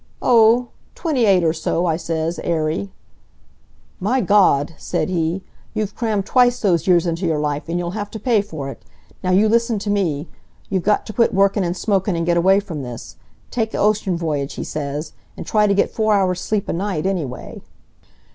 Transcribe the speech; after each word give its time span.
"'O, 0.23 0.69
twenty 0.95 1.25
eight 1.25 1.43
or 1.43 1.53
so,' 1.53 1.85
I 1.85 1.95
says, 1.95 2.39
airy. 2.43 2.89
"'My 3.99 4.19
Gawd!' 4.19 4.73
said 4.75 5.09
he. 5.09 5.43
'You've 5.75 5.93
crammed 5.93 6.25
twice 6.25 6.59
those 6.59 6.87
years 6.87 7.05
into 7.05 7.27
your 7.27 7.37
life, 7.37 7.69
and 7.69 7.77
you'll 7.77 7.91
have 7.91 8.09
to 8.09 8.19
pay 8.19 8.41
for 8.41 8.69
it. 8.71 8.83
Now 9.23 9.29
you 9.29 9.47
listen 9.47 9.77
t' 9.77 9.91
me. 9.91 10.27
You 10.69 10.79
got 10.79 11.05
t' 11.05 11.13
quit 11.13 11.35
workin', 11.35 11.63
an' 11.63 11.75
smokin', 11.75 12.15
and 12.15 12.25
get 12.25 12.35
away 12.35 12.59
from 12.59 12.81
this. 12.81 13.17
Take 13.51 13.75
a 13.75 13.77
ocean 13.77 14.17
voyage,' 14.17 14.55
he 14.55 14.63
says, 14.63 15.13
'an' 15.37 15.43
try 15.43 15.67
to 15.67 15.73
get 15.75 15.91
four 15.91 16.15
hours 16.15 16.41
sleep 16.41 16.67
a 16.67 16.73
night, 16.73 17.05
anyway.' 17.05 17.61